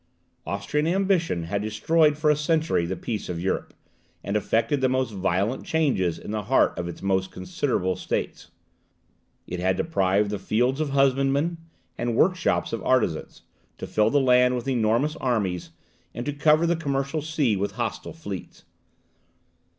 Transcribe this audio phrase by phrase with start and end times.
[0.47, 3.71] Austrian ambition had destroyed for a century the peace of Europe,
[4.23, 8.49] and effected the most violent changes in the heart of its most considerable states.
[9.45, 11.59] It had deprived the fields of husbandmen,
[11.99, 13.43] the workshops of artisans,
[13.77, 15.69] to fill the land with enormous armies,
[16.15, 18.65] and to cover the commercial sea with hostile fleets.